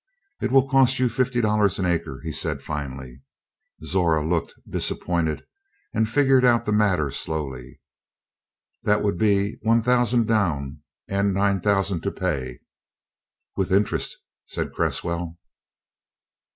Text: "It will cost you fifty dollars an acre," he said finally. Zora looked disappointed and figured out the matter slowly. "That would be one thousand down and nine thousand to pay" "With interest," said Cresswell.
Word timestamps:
"It 0.41 0.51
will 0.51 0.67
cost 0.67 0.97
you 0.97 1.09
fifty 1.09 1.41
dollars 1.41 1.77
an 1.77 1.85
acre," 1.85 2.21
he 2.23 2.31
said 2.31 2.63
finally. 2.63 3.21
Zora 3.83 4.27
looked 4.27 4.55
disappointed 4.67 5.45
and 5.93 6.09
figured 6.09 6.43
out 6.43 6.65
the 6.65 6.71
matter 6.71 7.11
slowly. 7.11 7.79
"That 8.81 9.03
would 9.03 9.19
be 9.19 9.59
one 9.61 9.81
thousand 9.83 10.25
down 10.27 10.81
and 11.07 11.35
nine 11.35 11.61
thousand 11.61 12.01
to 12.01 12.11
pay" 12.11 12.61
"With 13.55 13.71
interest," 13.71 14.17
said 14.47 14.73
Cresswell. 14.73 15.37